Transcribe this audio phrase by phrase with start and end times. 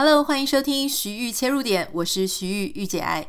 [0.00, 3.26] Hello，欢迎收听徐玉切入点，我是徐玉御姐爱。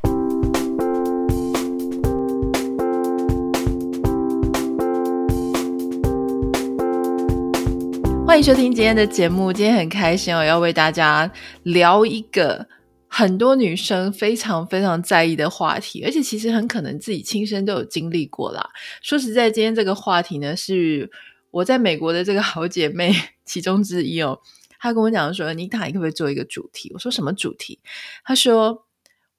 [8.23, 11.31] 欢迎收听今天的节目，今天很开心哦，要为大家
[11.63, 12.67] 聊一个
[13.07, 18.69] 很多女生非常非常在意的话题，而且其实很可能自己亲身都有经历过啦。
[19.01, 21.09] 说实在，今天这个话题呢，是
[21.49, 23.11] 我在美国的这个好姐妹
[23.43, 24.37] 其中之一哦。
[24.79, 27.79] 他跟我讲说：“妮塔，你可不可以做一个主题？”我说：“什么主题？”
[28.23, 28.85] 他说。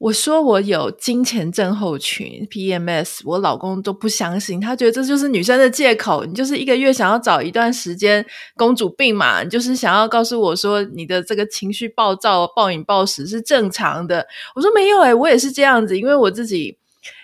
[0.00, 6.24] 我说我有金钱症候群 PMS，我老公都不相信，他觉得这就是女生的借口。
[6.24, 8.24] 你就是一个月想要找一段时间
[8.56, 14.26] 公主病嘛，你就是想要告诉我说你的这个情绪暴躁、暴饮暴食是正常的。
[14.54, 16.78] 我说没有诶、我也是这样子，因为我自己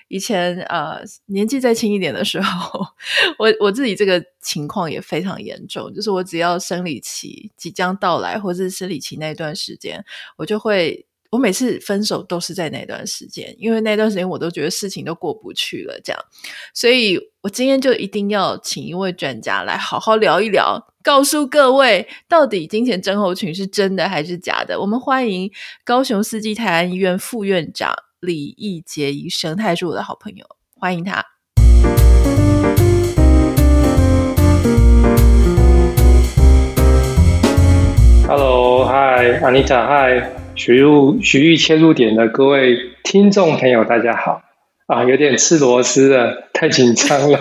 [0.08, 2.80] 以前呃年纪再轻一点的时候，
[3.38, 10.04] 我我自己这个情况也非常严重，就是我只要生理期即将到来，或是生理期那段时间，
[10.36, 11.06] 我就会。
[11.32, 16.24] 我每次分手都是在那段时间，因为那段时间我都觉得事情都过不去了，这样，
[16.72, 24.80] 所以我今天就一定要请一位专家来好好聊一聊，告诉各位到底金钱症候群是真的还是假的。
[24.80, 25.50] 我们欢迎
[25.84, 31.22] 高雄四季泰安医院副院长李义杰医生，他也是我的好朋友，欢迎他。
[38.26, 40.24] Hello，Hi，Anita，Hi。
[40.54, 44.40] 徐豫徐玉切入点的各位听众朋友，大家好
[44.86, 45.04] 啊！
[45.04, 47.38] 有点吃螺丝了，太紧张了。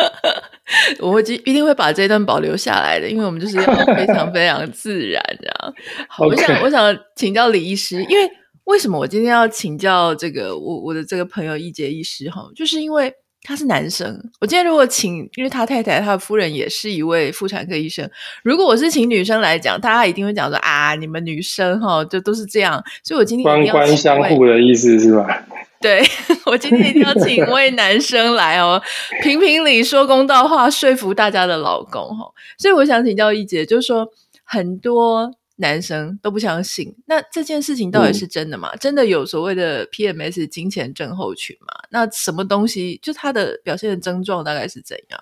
[1.00, 3.62] 我会一定会把这段保留下来的，因为我们就是要
[3.94, 5.74] 非常非常自然这样。
[6.08, 8.30] 好，我想 我想请教李医师，因为
[8.68, 13.12] 为什么我今天要请教这个我我的这个朋友一杰医师哈，就是因为。
[13.44, 18.06] 他是男生，我今天如果请，因为他太太他的夫人也是一位妇产科医生。
[18.42, 22.82] 如果我是请女生来讲，大家一定会讲说啊，你们女生哈就都是这样。
[23.04, 25.46] 所以我今天官官相护的意思是吧？
[25.80, 26.02] 对，
[26.46, 28.82] 我今天一定要请一位男生来哦，
[29.22, 32.26] 评评理，说公道话，说服大家的老公哈。
[32.58, 34.06] 所以我想请教义杰，就是说
[34.44, 35.32] 很多。
[35.60, 38.70] 男生都不相信，那这件事情到底是真的吗？
[38.72, 41.74] 嗯、真的有所谓的 PMS 金钱症候群吗？
[41.90, 45.20] 那什么东西就他的表现的症状大概是怎样？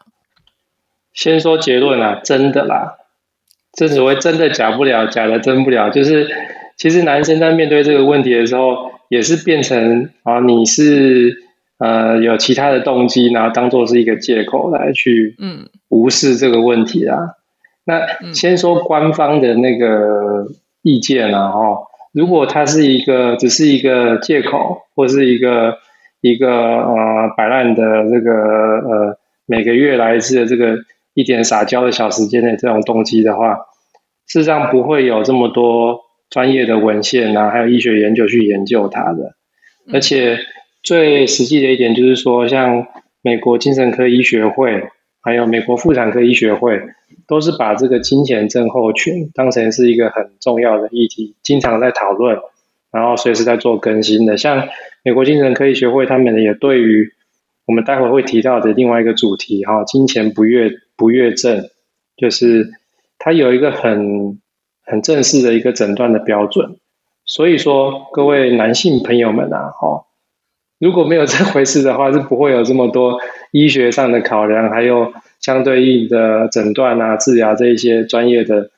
[1.14, 2.98] 先说结论啊，真的啦，
[3.72, 6.28] 正所谓真的假不了，假的真不了，就是
[6.76, 11.44] 其实男生在面对这个问题的时候，也是变成啊，你是
[11.78, 17.16] 呃有其他的动机，然后当做是一个借口来去嗯无视这个问题啊。
[17.16, 17.34] 嗯
[17.88, 20.48] 那先说官方的那个
[20.82, 21.78] 意见啊，哈，
[22.12, 25.78] 如果它是一个只是一个借口，或是一个
[26.20, 30.78] 一个呃摆烂的这个呃每个月来一次的这个
[31.14, 33.54] 一点撒娇的小时间的这种动机的话，
[34.26, 39.36] 事实上不会有这么多专业的文献啊，还有医学研究去研究它的。
[39.92, 40.38] 而且
[40.82, 42.88] 最实际的一点就是说，像
[43.22, 44.88] 美国精神科医学会，
[45.22, 46.82] 还有美国妇产科医学会。
[47.26, 52.38] 都是把这个金钱症候群当成是一个很重要的议题，经常在讨论，
[52.92, 54.36] 然后随时在做更新的。
[54.36, 54.68] 像
[55.02, 57.12] 美国精神科医学会，他们也对于
[57.66, 61.68] 我们待会会提到的另外一个主题，哈，金钱不悦不悦症，
[62.16, 62.70] 就是
[63.18, 64.40] 它有一个很
[64.84, 66.76] 很正式的一个诊断的标准。
[67.24, 70.04] 所以说，各位男性朋友们啊，哈，
[70.78, 73.18] 如果没有这回事的话，是不会有这么多
[73.50, 75.12] 医学上的考量，还有。
[75.40, 78.70] 相对应的诊断啊、治疗这一些专业的、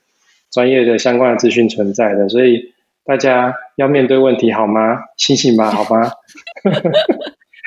[0.53, 2.73] 专业的相关的资讯存在的，所以
[3.05, 4.99] 大家要面对问题好吗？
[5.17, 6.11] 醒醒吧，好吗？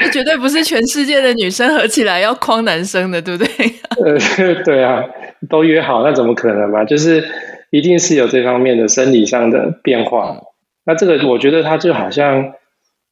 [0.03, 3.49] 这 绝对不是全世界的女生合起来要框男生的，对不对？
[4.03, 5.03] 呃，对啊，
[5.49, 6.83] 都约好，那怎么可能嘛？
[6.85, 7.23] 就是
[7.69, 10.37] 一定是有这方面的生理上的变化。
[10.85, 12.51] 那这个我觉得它就好像，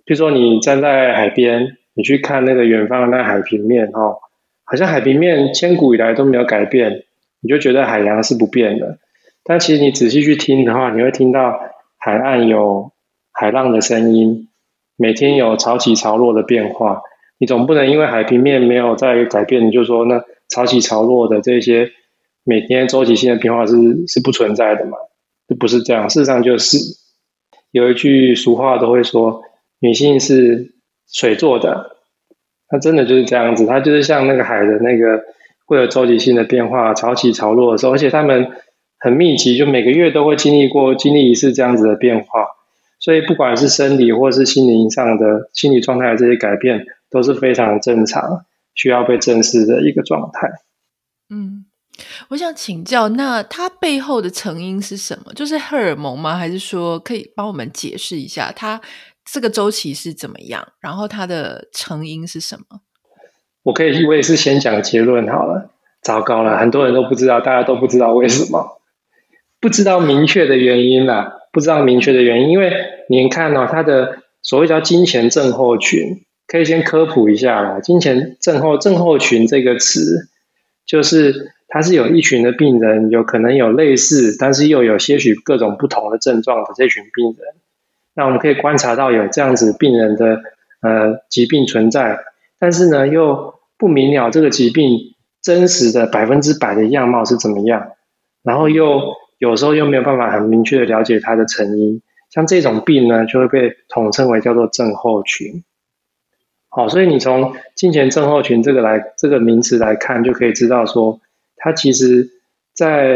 [0.06, 4.16] 比如说你站在海边，你去看那个远方的那海平面，哈。
[4.70, 7.06] 好像海平面千古以来都没有改变，
[7.42, 9.00] 你就觉得海洋是不变的。
[9.44, 11.60] 但其实你仔细去听的话，你会听到
[11.98, 12.92] 海岸有
[13.32, 14.48] 海浪的声音，
[14.96, 17.02] 每天有潮起潮落的变化。
[17.40, 21.90] 你总不能因为海平面没有在改变，你就说那潮起潮落的这些
[22.44, 23.74] 每天周期性的变化是
[24.06, 24.98] 是不存在的嘛？
[25.48, 26.78] 这不是这样，事实上就是
[27.72, 29.42] 有一句俗话都会说，
[29.80, 30.76] 女性是
[31.12, 31.96] 水做的。
[32.70, 35.24] 它真的就是这样子，它就是像那个海的那个
[35.66, 38.52] 会有周期性的变化，潮起潮落的时候，而且它们
[39.00, 42.48] 很密集，就每个月都会经历过经历一次这样子的变化，
[43.00, 48.46] 所以不管是生理或是心灵上的心理状态的这些改变都是非常正常，
[48.76, 50.50] 需要被正视的一个状态。
[51.30, 51.66] 嗯，
[52.30, 55.34] 我想请教，那它背后的成因是什么？
[55.34, 56.36] 就是荷尔蒙吗？
[56.36, 58.82] 还是说可以帮我们解释一下它
[59.32, 60.74] 这个周期是怎么样？
[60.80, 62.82] 然后它的成因是什么？
[63.64, 65.72] 我可以，我也是先讲结论好了。
[66.02, 68.80] 糟糕了，很多人都不知道，大家都不知道为什么，
[69.60, 72.72] 不知道明确的原因啦，不知道明确的原因，因为
[73.10, 77.82] 您看哦，它的所谓叫金钱症候群，可以先科普一下啦。
[77.82, 80.30] 金钱症候症候群这个词，
[80.86, 87.56] 就是它是有一群的病人，有可能有类似，但是又有些许各种不同的症状的这群病人。
[88.20, 90.42] 那我们可以观察到有这样子病人的
[90.82, 92.20] 呃疾病存在，
[92.60, 97.94] 但是呢又不明了这个疾病真实的百分之百的样貌是怎么样，
[98.44, 105.64] 然后又有时候又没有办法很明确的了解它的成因，像这种病呢就会被统称为叫做症候群。
[106.68, 111.22] 好，所以你从经前症候群这个来这个名词来看，就可以知道说，
[111.56, 112.28] 它其实
[112.76, 113.16] 在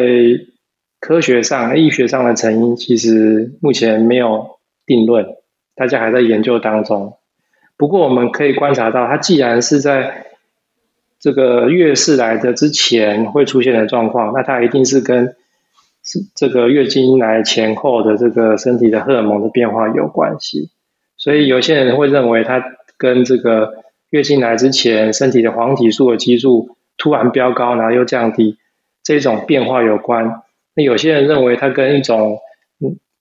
[1.02, 5.36] 科学上、医学上的成因其实目前没有定论，
[5.76, 7.14] 大家还在研究当中。
[7.78, 10.26] 不过我们可以观察到，它既然是在
[11.20, 15.36] 这个月事来的之前会出现的状况，那它一定是跟
[16.36, 20.70] 这个月经来前后的这个身体的荷尔蒙的变化有关系。
[21.18, 22.64] 所以有些人会认为它
[22.98, 28.58] 跟这个月经来之前身体的黄体素的激素突然飙高，然后又降低
[29.02, 30.42] 这种变化有关。
[30.76, 32.40] 那有些人认为它跟一种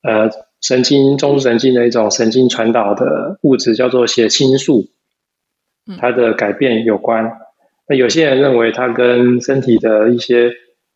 [0.03, 4.89] 呃神经中枢神经的一种神经传导的物质叫做血清素，
[5.99, 7.33] 它的改变有关。
[7.89, 10.53] 那有些人认为它跟身体的一些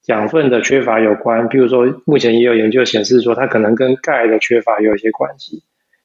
[0.07, 5.65] 养分的缺乏有关，比如说目前也有研究显示说它可能跟钙的缺乏有一些关系，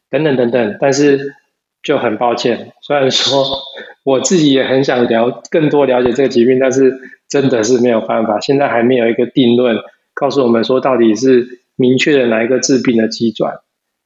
[0.09, 0.77] 等等等等。
[0.79, 1.35] 但是
[1.83, 3.45] 就很抱歉，虽然说
[4.03, 6.99] 我自己也很想了更多了解这个疾病，但是
[7.29, 9.77] 真的是没有办法，现在还没有一个定论
[10.15, 13.55] 告诉我们说到底是明确的哪一个致病的机转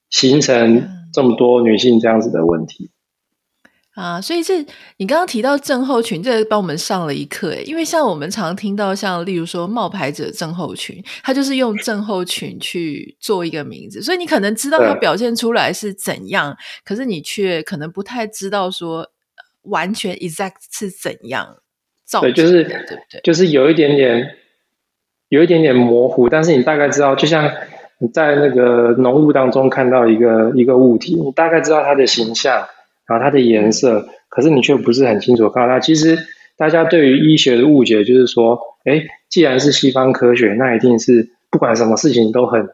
[0.09, 2.91] 形成这么多女性这样子的问题。
[3.95, 4.59] 啊，所以这
[4.97, 19.09] 你刚刚提到症候群，这帮我们上了一课诶，因为像我们常听到像例如说冒牌者症候群，它就是用症候群去做一个名字，所以你可能知道它表现出来是怎样，可是你却可能不太知道说
[19.61, 21.59] 完全 exact 是怎样
[22.05, 23.21] 造成的，对，就是对不对？
[23.23, 24.27] 就是有一点点，
[25.35, 27.51] 有一点点模糊，但是你大概知道，就像
[27.99, 32.65] 你在那个浓雾当中看到一个一个物体，你大概知道它的形象。
[33.07, 35.79] 然后它的颜色，可是你却不是很清楚看到它。
[35.79, 36.17] 其实
[36.57, 42.67] 大家对于医学的误解就是说，哎，既然是西方科学，那一定是不管什么事情都很、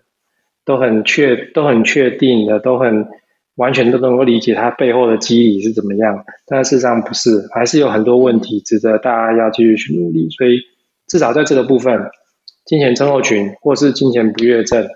[0.63, 3.07] 都很确、都很确定的，都很
[3.55, 6.23] 完全都能够理解它背后的机理是怎么样。
[6.47, 10.29] 但事实上不是，还是有很多问题值得大家要继续去努力。
[10.29, 10.61] 所以
[11.07, 12.09] 至少在这个部分，
[12.71, 14.87] 金钱症候群或是金钱不悦症，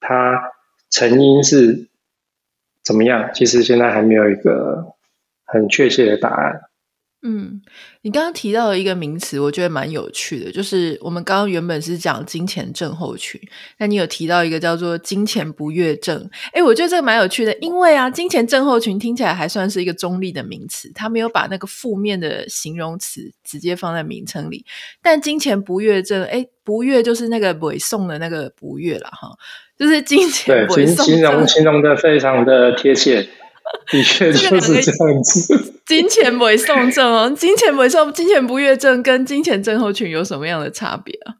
[0.00, 0.50] 它
[0.88, 1.86] 成因是。
[2.82, 3.28] 怎么样？
[3.34, 4.94] 其实现在还没有一个
[5.44, 6.67] 很确切的答案。
[7.22, 7.60] 嗯，
[8.02, 13.40] 你刚刚提到的一个名词，我觉得蛮有趣的，就是我们刚刚原本是讲金钱症候群，
[13.78, 16.30] 那你有提到一个叫做金钱不悦症。
[16.52, 24.64] 诶，我觉得这个蛮有趣的，因为啊，金钱症候群听起来还算是一个中立的名词，它没有把那个负面的形容词直接放在名称里。
[25.02, 29.36] 但金钱不悦症，诶，不悦就是那个尾送的那个不悦了哈。
[29.76, 33.28] 就是经前不悦症，形容形容的非常的贴切，
[33.90, 35.74] 的确就是这样子。
[35.86, 41.36] 金钱不悦症哦，金钱不悦症、经前不悦症跟金钱症候群有什么样的差别啊？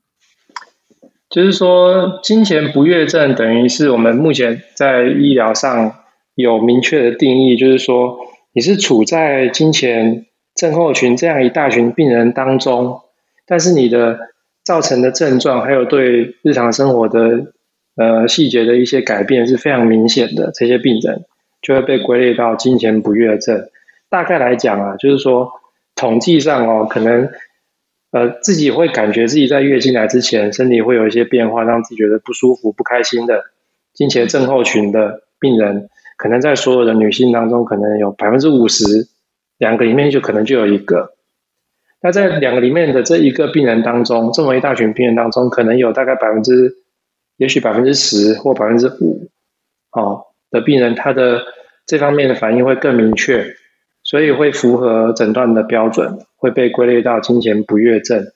[1.29, 5.95] 就是说，金钱不悦症等于是我们目前在医疗上
[6.35, 8.19] 有明确的定义，就是说
[8.55, 13.01] 你是处在金钱症候群这样一大群病人当中，
[13.47, 14.19] 但是你的
[14.65, 17.53] 造成的症状还有对日常生活的。
[18.01, 21.25] 呃，细节的一些改变是非常明显的，这些病人
[21.63, 23.69] 就会被归类到金钱不悦症。
[24.09, 25.51] 大概来讲啊，就是说
[25.95, 27.31] 统计上哦，可能
[28.11, 33.45] 呃自己会感觉自己在月经来之前身体会有一些变化，让自己觉得不舒服、不开心的
[33.93, 39.09] 金钱症候群的病人，可能在所有的女性当中，可能有百分之五十，
[39.59, 41.15] 两个里面就可能就有一个。
[42.01, 46.77] 那在两个里面的这一个病人当中，这么一大群病人当中，可能有大概百分之。
[47.37, 49.29] 也许百分之十或百分之五，
[49.93, 51.43] 哦的病人，他的
[51.87, 53.55] 这方面的反应会更明确，
[54.03, 58.27] 所以会符合诊断的标准，会被归类到金钱不悦症。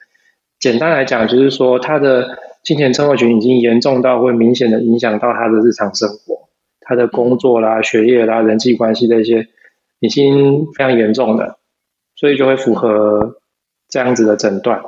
[0.59, 6.49] 简单来讲，就是说他的金钱症候群已经严重到会明显的影响到他的日常生活，
[6.81, 9.49] 他的工作啦、学业啦、人际关系的一些，
[9.99, 11.57] 已经非常严重的，
[12.15, 13.39] 所以就会符合
[13.89, 14.83] 这样子的诊断。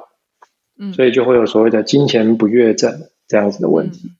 [0.78, 2.92] 嗯，所以就会有所谓的金钱不悦症
[3.28, 4.08] 这样子的问题。
[4.08, 4.16] 嗯，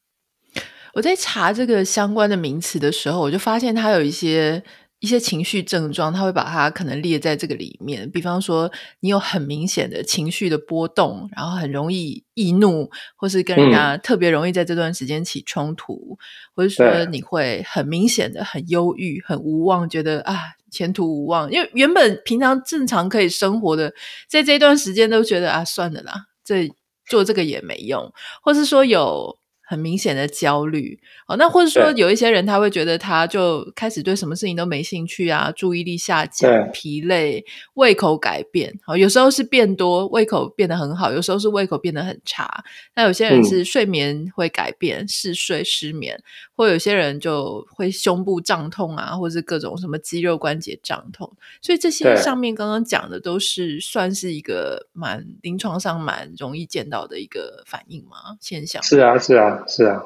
[0.95, 4.63] 我在查这个相关的名词的时候，我就发现它有一些。
[5.01, 8.11] 一些情绪症状，他会把它可能列在这个里面。
[8.11, 16.17] 比方说，你有很明显的情绪的波动，然后很容易易怒，或是跟人家特别容易在这段时间起冲突，嗯、
[16.57, 20.39] 或者说你会很明显的很忧郁、很无望，觉得啊
[20.71, 21.53] 前途无望。
[21.53, 23.93] 因为原本平常正常可以生活的，
[24.27, 26.73] 在这段时间都觉得啊算了啦，这
[27.07, 28.11] 做这个也没用，
[28.43, 29.39] 或是说有。
[29.67, 37.45] 很明显的焦虑哦，那或者说有一些人他会觉得他就开始对什么事情都没兴趣啊，注意力下降、疲累、
[37.75, 38.79] 胃口改变。
[38.83, 42.63] 好，有时候是变多，胃口变得很好；有时候是胃口变得很差。
[42.95, 46.23] 那有些人是睡眠会改变，嗜睡、失眠，
[46.55, 51.33] 或有些人就会胸部胀痛啊，或是各种什么肌肉关节胀痛。
[51.63, 58.37] 所以这些上面刚刚讲的都是算是一个蛮临床上蛮容易见到的一个反应吗？
[58.41, 58.83] 现象？
[58.83, 59.54] 是啊，是啊。
[59.67, 60.05] 是啊，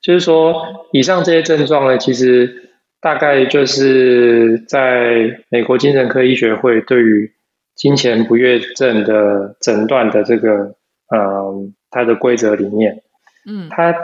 [0.00, 7.32] 就是说，以上这些症状呢，其实大概就是在美国精神科医学会对于
[7.74, 10.74] 金钱不悦症的诊断的这个，
[11.14, 13.02] 嗯，它的规则里面，
[13.46, 13.94] 嗯，它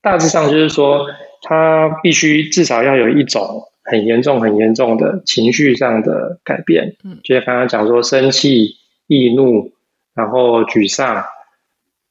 [0.00, 1.06] 大致上就是说，
[1.42, 9.72] 它必须至少要有一种很严重、很严重的情绪上的改变，嗯，就像刚刚讲说，生气、易怒，
[10.14, 11.24] 然后沮丧，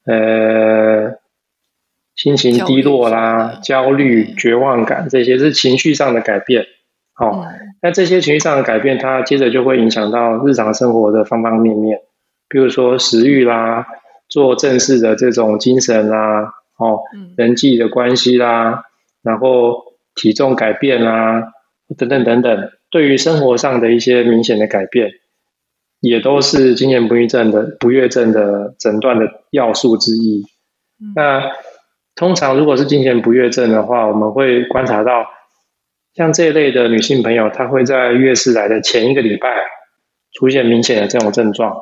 [0.06, 1.18] 呃。
[2.16, 6.66] 心情低落啦，焦虑、绝望感，这些是情绪上的改变。
[7.12, 7.46] 好、哦，
[7.82, 12.00] 那这些情绪上的改变，它接着就会影响到日常生活的方方面面，
[12.48, 13.86] 比如说食欲啦，
[14.28, 17.00] 做正事的这种精神啦，哦，
[17.36, 18.84] 人际的关系啦，
[19.22, 19.82] 然后
[20.14, 21.52] 体重改变啦，
[21.96, 25.10] 等等等等，对于生活上的一些明显的改变，
[26.00, 30.44] 也都是金钱不育症的不悦症的诊断的要素之一。
[31.14, 31.42] 那
[32.16, 35.26] 通常，如果是金钱不悦症的话，我们会观察到，
[36.14, 39.48] 像这一类的女性朋友，她会在月事来的前一个礼拜
[40.32, 41.76] 出现明显的这种症状。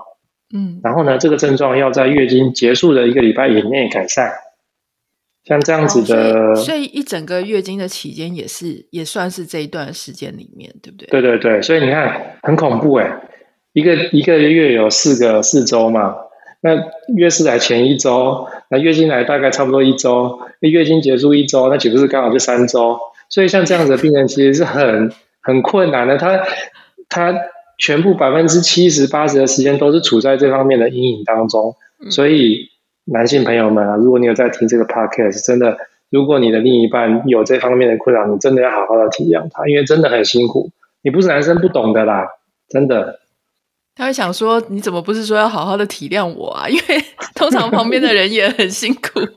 [0.54, 4.32] 嗯，然后呢，这个症状要在月经结束的一个礼拜以内改善。
[5.44, 11.08] 像这样子的，哦，所以，所以一整个月经的期间也是也算是这一段时间里面，对不对？
[11.08, 13.10] 对对对，所以你看，很恐怖诶，
[13.72, 16.14] 一个一个月有四个四周嘛。
[16.60, 16.76] 那
[17.16, 22.98] 月事来前一周，那月经来大概差不多一周，那月经结束一周，那岂不是刚好就三周？
[23.28, 25.12] 所以像这样子的病人其实是很
[25.42, 26.40] 很困难的，他
[27.10, 27.34] 他
[27.76, 31.76] 全部百分之七十八十的时间都是处在这方面的阴影当中。
[32.08, 32.70] 所以
[33.04, 35.76] 男性朋友们啊，如果你有在听这个 podcast，真的，
[36.08, 40.70] 如果你的另一半有这方面的困扰，你真的要好好的体谅他，因为真的很辛苦。
[41.02, 42.26] 你不是男生不懂的啦，
[42.70, 43.20] 真的。
[43.94, 46.66] 他会想说：“你怎么不是说要好好的体谅我啊？
[46.68, 47.02] 因为
[47.36, 49.20] 通常旁边的人也很辛苦。”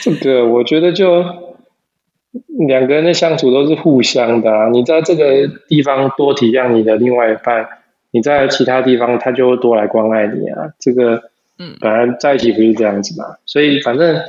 [0.00, 1.24] 这个我觉得就
[2.66, 4.68] 两个人的相处都是互相的啊。
[4.70, 7.68] 你在这个地方多体谅你的另外一半，
[8.12, 10.72] 你在其他地方他就会多来关爱你啊。
[10.78, 11.24] 这个
[11.58, 13.36] 嗯，本来在一起不是这样子嘛。
[13.44, 14.22] 所以反正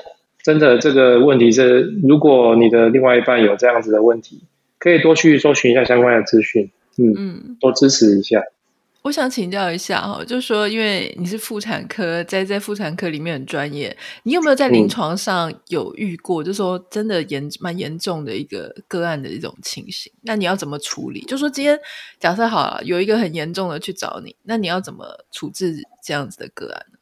[0.44, 4.42] 真的这个问题是，如果你的另外一半有这样子的问题，
[4.78, 8.42] 可以多去搜寻一下相关的资讯，嗯嗯，多支持一下。
[9.02, 20.12] 我想请教一下哈，就是说，因为你是妇产科，在在妇产科里面很专业，你有没有在临床上有遇过，就是说真的严蛮严重的一个个案的一种情形？
[20.24, 21.22] 那你要怎么处理？
[21.22, 21.80] 就是说今天
[22.20, 27.00] 假设好了，有一个很严重的去找你，那你要怎么处置这样子的个案呢？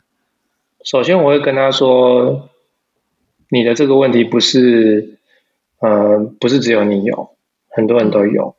[0.84, 2.50] 首先，我会跟他说，
[3.50, 5.18] 你的这个问题不是，
[5.80, 7.32] 呃，不是只有你有，
[7.70, 8.56] 很多人都有。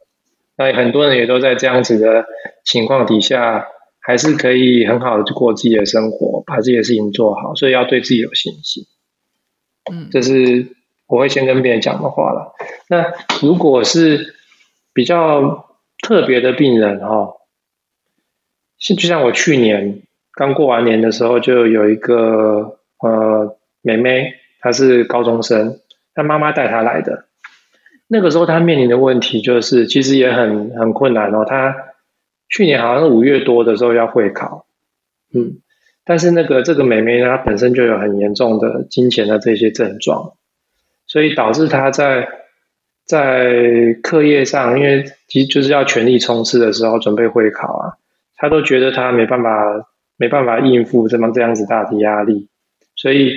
[0.58, 2.26] 那很多人也都在这样子的
[2.64, 3.68] 情况底下，
[4.00, 8.84] 还是可以很好的过自己的生活，把自己的事情做好，所以要对自己有信心。
[9.90, 10.66] 嗯，这是
[11.06, 12.54] 我会先跟别人讲的话了。
[12.88, 14.34] 那如果是
[14.92, 17.34] 比较特别的病人哈，
[18.80, 25.78] 就像我去年刚过完年的时候，就有一个呃妹妹，她是高中生，
[26.14, 27.27] 她妈妈带她来的。
[28.10, 31.44] 那个时候，他面临的问题就是，其实也很很困难哦。
[31.46, 31.76] 他
[32.48, 34.64] 去年好像是五月多的时候要会考，
[35.34, 35.58] 嗯，
[36.06, 40.32] 但是那个这个妹妹呢，她本身就有很严重的金钱的这些症状，
[41.06, 42.30] 所以导致她在
[43.04, 47.92] 在课业上，因为其实就是要全力冲刺的时候，准备会考啊，
[48.38, 49.86] 她都觉得她没办法
[50.16, 52.48] 没办法应付这么这样子大的压力，
[52.96, 53.36] 所以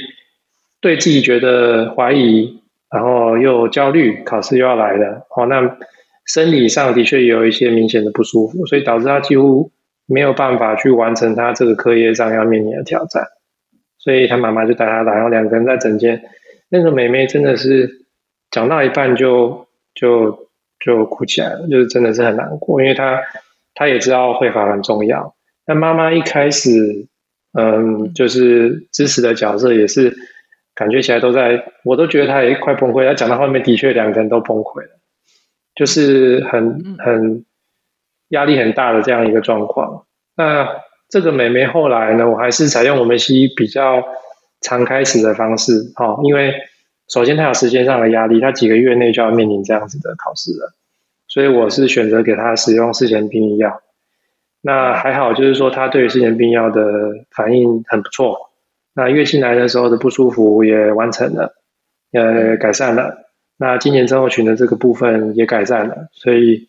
[0.80, 2.61] 对自己觉得怀疑。
[2.92, 5.78] 然后又焦虑，考试又要来了，哦，那
[6.26, 9.72] 生理上的确有一些明显的不舒服，所以导致他几乎
[10.06, 13.24] 没有办法去完成他这个课业上要面临的挑战。
[13.98, 16.22] 所以他妈妈就带他来，然后两个人在诊间，
[16.70, 18.06] 那个妹妹真的是
[18.50, 20.48] 讲到一半就就
[20.84, 23.22] 就哭起来了，就是真的是很难过，因为她
[23.74, 27.08] 她也知道会访很重要，但妈妈一开始
[27.54, 30.16] 嗯就是支持的角色也是
[30.82, 35.00] 感觉起来都在，我都觉得她也快崩溃，她讲到后面的确两个人都崩溃了，
[35.76, 37.46] 就是很很
[38.30, 40.68] 压力很大的这样一个状况，那。
[41.12, 44.02] 这个妹妹后来呢，我还是采用我们西医比较
[44.62, 46.54] 常开始的方式，哈，因为
[47.10, 50.72] 首先她有时间上的压力，她几个月内就要面临这样子的考试了，
[51.28, 53.82] 所以我是选择给她使用事前避孕药。
[54.62, 56.82] 那还好，就是说她对于事前避孕药的
[57.30, 58.51] 反应很不错，
[58.94, 61.56] 那月经来的时候的不舒服也完成了，
[62.12, 66.68] 呃，改善了，那今年症候群的这个部分也改善了，所以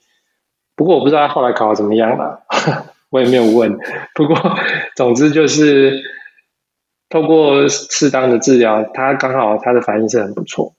[0.77, 2.43] 不过我不知道他后来考的怎么样了。
[3.13, 3.79] 我也没有问，
[4.15, 4.35] 不过
[4.97, 6.01] 总之就是
[7.11, 10.75] 透过适当的治疗，他刚好他的反应是很不错，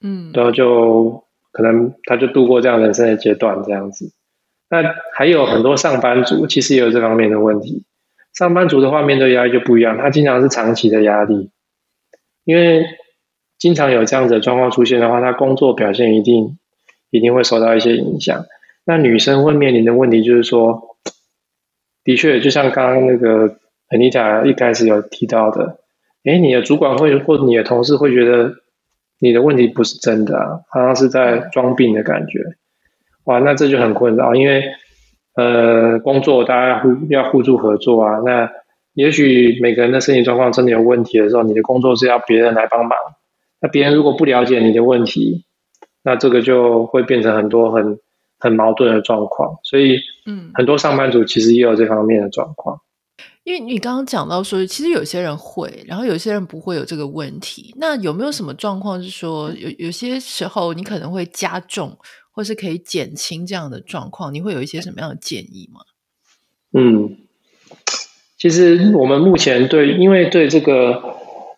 [0.00, 4.10] 嗯，然后就可能他就度过这样人生的阶段这样子。
[4.70, 7.84] 那还有很多上班族其实也有这方面的问题，
[8.34, 11.50] 上班族的话面对压力就不一样，他经常是长期的压力，
[12.44, 12.84] 因为
[13.58, 16.58] 经常有这样子的状况出现的话，他工作表现一定
[17.10, 18.44] 一定会受到一些影响。
[18.84, 20.90] 那女生会面临的问题就是说。
[22.06, 23.56] 的确，就像刚刚那个
[23.88, 25.78] Anita 一开始有提到的，
[26.24, 28.56] 诶，你的主管会或你的同事会觉得
[29.18, 32.40] 你的问题不是真的，好像是在装病的感觉，
[33.24, 34.64] 哇，那这就很困扰，因为
[35.36, 38.50] 呃，工作大家要互要互助合作啊，那
[38.94, 42.98] 也许每个人的身体状况真的有问题的时候，你的工作是要别人来帮忙，
[43.60, 45.44] 那别人如果不了解你的问题，
[46.02, 47.98] 那这个就会变成很多很。
[48.40, 52.78] 很矛盾的状况，所以嗯，很多上班族其实也有这方面的状况。
[53.44, 57.74] 因为你刚刚讲到说，其实有些人会，然后有些人不会有这个问题。
[57.78, 61.96] 那有没有什么状况是说，有有些时候你可能会加重，
[62.34, 64.34] 或是可以减轻这样的状况？
[64.34, 65.80] 你会有一些什么样的建议吗？
[66.72, 67.16] 嗯，
[68.36, 71.00] 其实我们目前对，因为对这个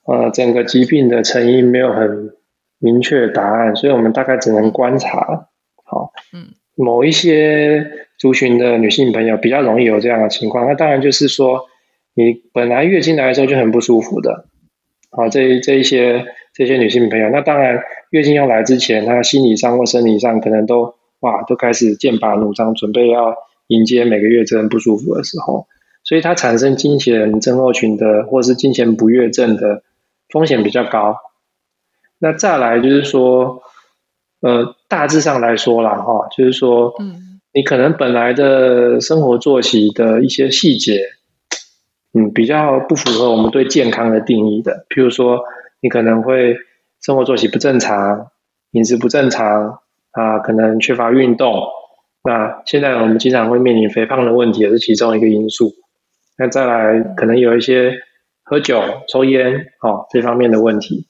[0.04, 2.36] 呃整个疾病的成因没有很
[2.78, 5.48] 明确的答案，所以我们大概只能观察。
[5.82, 6.54] 好，嗯。
[6.78, 11.64] 某一些族群的女性朋友比较容易有这样的情况，那当然就是说，
[12.12, 14.46] 你本来月经来的时候就很不舒服的，
[15.08, 25.66] 好，这这一些这些女性朋友，那当然月经要来之前，她心理上或生理上可能都哇都开始剑拔弩张，准备要迎接每个月这很不舒服的时候，
[26.02, 29.82] 所以它产生经前症候群的或是经前不悦症的
[30.30, 31.16] 风险比较高。
[32.18, 33.62] 那再来就是说。
[34.40, 41.00] 呃，大致上来说啦，哈，就是说，嗯，你可能本来的生活作息的一些细节，
[42.12, 44.84] 嗯，比较不符合我们对健康的定义的。
[44.90, 45.42] 譬如说，
[45.86, 46.56] 你可能会
[47.00, 48.32] 生活作息不正常，
[48.72, 49.78] 饮食不正常
[50.10, 51.62] 啊，可能缺乏运动。
[52.24, 55.70] 那现在我们经常会面临肥胖的问题，也是其中一个因素。
[56.36, 58.00] 那再来，可能有一些
[58.42, 61.06] 喝酒、抽烟，哦，这方面的问题。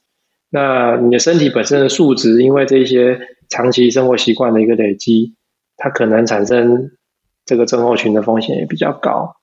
[0.50, 5.36] 那你的身体本身的素质，因为这些长期生活习惯的一个累积，
[5.78, 6.90] 它可能产生
[7.46, 9.36] 这个症候群的风险也比较高。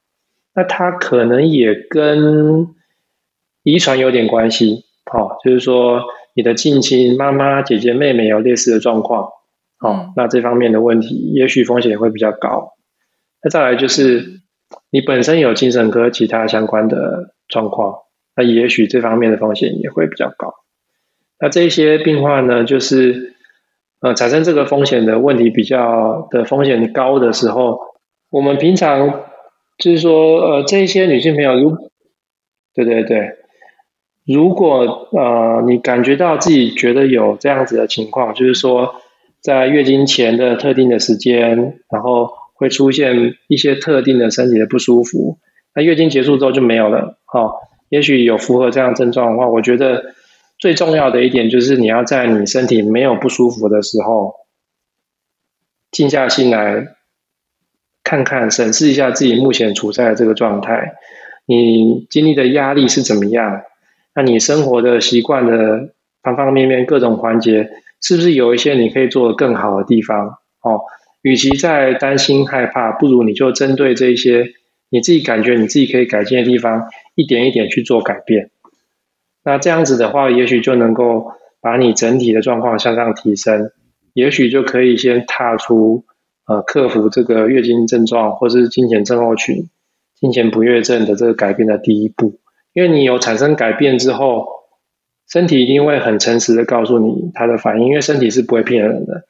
[0.54, 2.68] 那它可能也跟
[3.64, 9.30] 遗传有点关系，哦，就是说你的近亲妈妈、姐姐、妹妹有类似的状况，
[9.80, 12.74] 哦，那这方面的问题也许风险会比较高。
[13.44, 14.42] 那再来就是
[14.90, 17.96] 你本身有精神科其他相关的状况，
[18.36, 20.54] 那也许这方面的风险也会比较高。
[21.40, 23.36] 那这些病患呢，就是
[24.00, 27.80] 呃产生这个风险的问题比较的风险高的时候，
[28.30, 29.26] 我们平常
[29.78, 31.78] 就是说呃这些女性朋友，如
[32.74, 33.32] 对对对，
[34.26, 38.96] 如果呃你感觉到自己觉得有这样子的情况，就是说
[39.42, 45.38] 在月经前的特定的时间，然后会出现一些特定的身体的不舒服，
[45.76, 47.54] 那月经结束之后就没有了，好、哦，
[47.90, 50.14] 也许有符合这样症状的话，我觉得。
[50.60, 54.36] 最重要的一点就是，你要在你身体没有不舒服的时候，
[55.92, 56.88] 静下心来，
[58.02, 60.94] 看看审视一下自己目前处在的这个状态，
[61.46, 63.64] 你经历的压力是怎么样？
[64.16, 67.70] 那你生活的习惯的方方面面各种环节，
[68.02, 70.38] 是不是有一些你可以做得更好的地方？
[70.62, 70.82] 哦，
[71.22, 74.54] 与其在担心害怕，不如你就针对这些
[74.90, 78.52] 你自己感觉你自己可以改进的地方，一点一点去做改变。
[79.44, 83.72] 那这样子的话，也许就能够把你整体的状况向上提升，
[84.14, 86.06] 也许就可以先踏出
[86.46, 89.70] 呃克服这个月经症状或是经前症候群、
[90.20, 92.40] 经前不悦症的这个改变的第一步，
[92.74, 94.48] 因为你有产生改变之后，
[95.30, 99.24] 身体一定会很诚实的告诉你它的反应，因为身体是不会骗人的，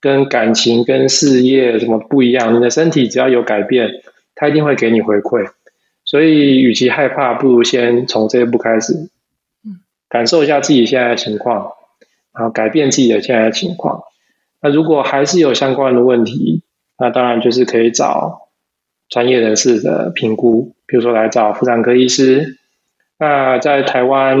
[0.00, 2.54] 跟感情、跟事业什么不一样。
[2.54, 3.90] 你的身体只要有改变，
[4.34, 5.48] 它一定会给你回馈。
[6.04, 9.10] 所以，与其害怕，不如先从这一步开始，
[10.08, 11.72] 感受一下自己现在的情况，
[12.34, 14.02] 然后改变自己的现在的情况。
[14.60, 16.62] 那如果还是有相关的问题，
[16.98, 18.48] 那当然就是可以找
[19.08, 22.57] 专业人士的评估，比如说来找妇产科医师。
[23.18, 24.38] 那在台湾、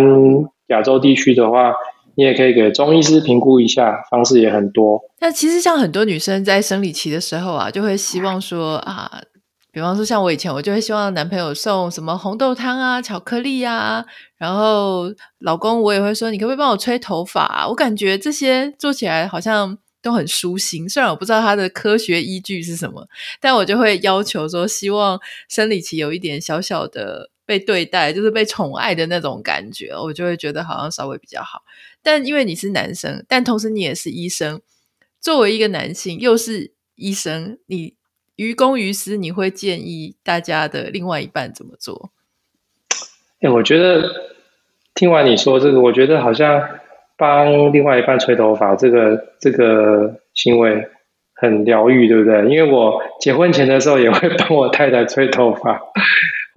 [0.68, 1.72] 亚洲地区的话，
[2.14, 5.00] 你也可以给中医师评估一下，方式也很多。
[5.20, 9.20] 那其实像很多女生在生理期的时候啊，就会希望说啊。
[9.70, 14.04] 比方说，像我以前，我就会希望男朋友送什么红豆汤啊、巧克力啊，
[14.36, 15.04] 然后
[15.40, 17.68] 老公我也会说，你可不可以帮我吹头发？
[17.68, 23.06] 我感觉这些做起来好像都很舒心，虽然我不知道它的科学依据是什么，
[23.40, 31.62] 但我就会要求说，希望生理期有一点小小的被对待，就是被宠爱的那种感觉，我就会觉得好像稍微比较好。
[32.02, 34.60] 但因为你是男生，但同时你也是医生，
[35.18, 37.96] 作为一个男性又是医生，你。
[38.38, 42.12] 于公于私，你会建议大家的另外一半怎么做？
[43.40, 44.08] 哎、我觉得
[44.94, 46.62] 听完你说这个，我觉得好像
[47.16, 50.88] 帮另外一半吹头发，这个这个行为
[51.34, 52.48] 很疗愈，对不对？
[52.48, 55.82] 因为我结婚前的时候也会帮我太太吹头发，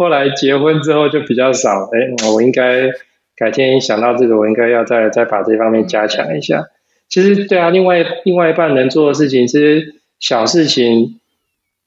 [0.02, 1.90] 后来结婚之后就比较少。
[1.94, 2.90] 哎、我应该
[3.36, 6.66] 改天想到这个，我应该要再再把这方面加强一下。
[7.08, 11.20] 其实，对啊，另外另外一半能做的事情，其实小事情。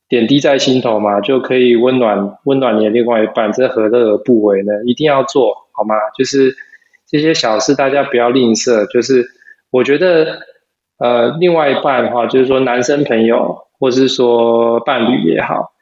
[0.07, 4.73] 点滴在心头嘛，就可以温暖温暖你的另外一半，这何乐而不为呢？
[4.85, 5.95] 一定要做好吗？
[6.17, 6.55] 就是
[7.09, 8.87] 这些小事，大家不要吝啬。
[8.93, 9.27] 就是
[9.71, 10.41] 我觉得，
[10.99, 15.73] 呃，另外一半的话，就是说男生朋友，或是说伴侣也好，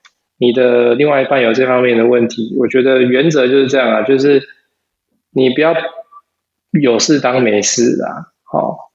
[0.42, 4.42] 你的另外一半有这方面的问题，我觉得原则就是这样啊，就是
[5.31, 5.72] 你不要
[6.72, 8.90] 有事当没事啊，好，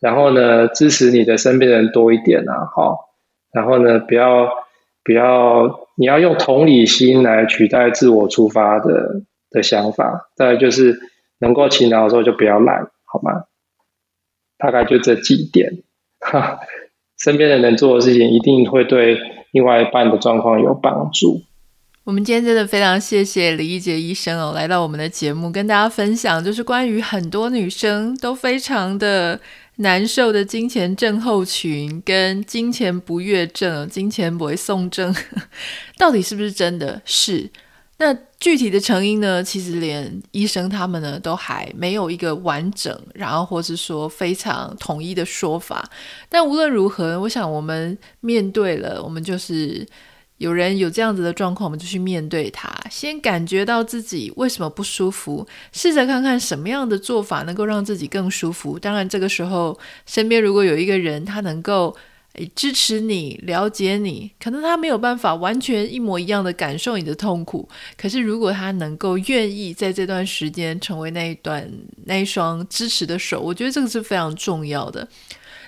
[0.00, 3.10] 然后呢，支持你的身边人多一点啊，好，
[3.52, 4.48] 然后呢，不要。
[5.04, 10.28] 不要，你要用同理心来取代自我出发的的想法。
[10.36, 11.00] 再来就是
[11.38, 13.44] 能够勤劳的时候就不要懒，好吗？
[14.58, 15.78] 大概就这几点。
[16.20, 16.60] 哈，
[17.18, 19.18] 身边的人做的事情一定会对
[19.52, 21.42] 另外一半的状况有帮助。
[22.04, 29.40] 我们今天真的非常谢谢李义杰医生哦，来到我们的节目跟大家分享，就是关于很多女生都非常的。
[29.80, 35.14] 难受的金钱症候群跟金钱不悦症、金钱不会送症，
[35.96, 37.00] 到底是不是真的？
[37.04, 37.48] 是。
[37.98, 39.42] 那具体的成因呢？
[39.42, 45.88] 其实连医生他们呢都还没有一个完整，然后或是说非常统一的说法。
[46.28, 49.86] 但无论如何，我想我们面对了，我们就是。
[50.38, 52.72] 有人有这样子的状况，我们就去面对它。
[52.88, 58.78] 先感觉到自己为什么不舒服，试着看看什么样的做法能够让自己更舒服。
[58.78, 61.96] 当然，这个时候身边如果有一个人，他能够
[62.34, 67.68] 诶支持你、了解你，可能他没有办法完全一模一样的感受你的痛苦。
[67.96, 71.68] 可是，如果他能够愿意在这段时间成为那一段
[72.04, 75.08] 那一双支持的手，我觉得这个是非常重要的。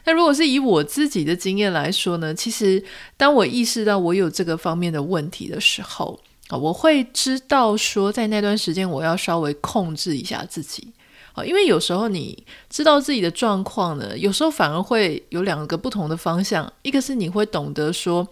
[0.05, 2.83] 那如果是以我自己的经验来说呢，其实
[3.16, 6.18] 当我意识到我有这个方面的问题的时候
[6.49, 10.88] 啊，我会知道说，在那段时间我要稍微控制一下自己
[11.33, 18.27] 啊，因为有时候你知道自己的状况呢，有时候反而会有两个不同的方向，一个是你会懂得说，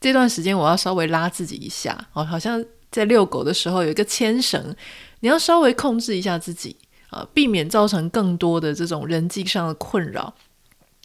[0.00, 4.74] 这段时间我要稍微拉自己一下哦，好像在遛狗的时候有一个牵绳，
[5.20, 6.76] 你要稍微控制一下自己
[7.10, 10.34] 啊，避免造成更多的这种人际上的困扰。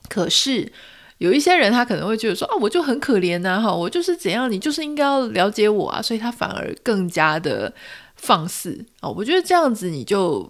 [0.09, 0.71] 可是
[1.19, 7.73] 有一些人，他可能会觉得说啊，我就很可怜呐，哈，我就是怎样，你就是应该要了解我啊，所以他反而更加的
[8.15, 9.09] 放肆啊。
[9.09, 10.49] 我觉得这样子，你就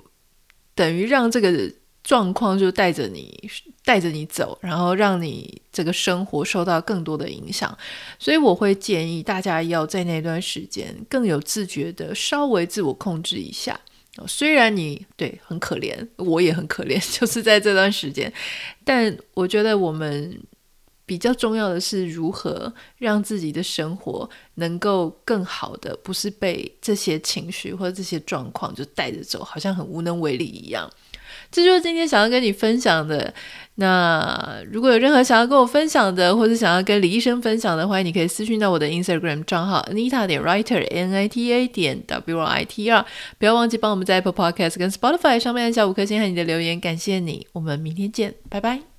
[0.77, 1.69] 等于让这个
[2.03, 3.49] 状况就带着你
[3.83, 7.75] 带着你走，然后让你这个生活受到更多的影响。
[8.17, 13.77] 所以我会建议大家要在那段时间更有自觉的稍微自我控制一下。
[14.27, 18.31] 虽然你对很可怜，我也很可怜， 就是在这段时间，
[18.83, 20.39] 但我觉得我们
[21.07, 30.87] 比较重要的是如何让自己的生活能够更好的，不是被这些情绪或者这些状况就带着走，好像很无能为力一样。
[31.49, 33.33] 这就是今天想要跟你分享的。
[33.75, 43.05] 那如果有任何想要跟我分享的，或者想要跟李医生分享的，欢迎你可以私讯到我的 Instagram 账号 Anita 点 Writer N I T A 点 W I T R。
[43.37, 47.47] 不要忘记帮我们在 Apple Podcast 跟 Spotify 上面按下五颗星和你的留言，感谢你。
[47.53, 48.96] 我们明天见，拜拜。